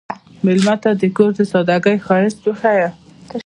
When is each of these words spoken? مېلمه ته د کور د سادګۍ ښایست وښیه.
مېلمه 0.45 0.75
ته 0.83 0.89
د 1.01 1.03
کور 1.15 1.31
د 1.37 1.39
سادګۍ 1.51 1.97
ښایست 2.05 2.39
وښیه. 2.45 2.87